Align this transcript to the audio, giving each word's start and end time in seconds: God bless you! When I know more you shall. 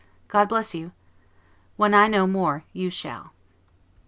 God 0.29 0.49
bless 0.49 0.73
you! 0.73 0.93
When 1.77 1.93
I 1.93 2.07
know 2.07 2.25
more 2.25 2.63
you 2.73 2.89
shall. 2.89 3.33